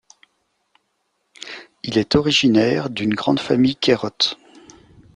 [1.83, 4.39] Il est originaire d’une grande famille cairote.